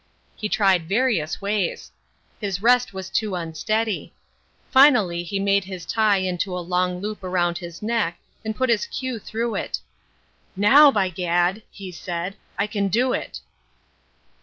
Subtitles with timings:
[0.35, 1.91] He tried various ways.
[2.39, 4.15] His rest was too unsteady.
[4.71, 8.87] Finally he made his tie into a long loop round his neck and put his
[8.87, 9.77] cue through it.
[10.55, 13.41] 'Now, by gad!' he said, 'I can do it.'"